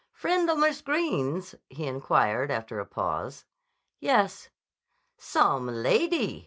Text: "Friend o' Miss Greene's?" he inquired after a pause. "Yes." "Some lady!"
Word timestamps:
"Friend 0.13 0.49
o' 0.49 0.55
Miss 0.55 0.81
Greene's?" 0.81 1.53
he 1.69 1.85
inquired 1.85 2.49
after 2.49 2.79
a 2.79 2.87
pause. 2.87 3.45
"Yes." 3.99 4.49
"Some 5.19 5.67
lady!" 5.67 6.39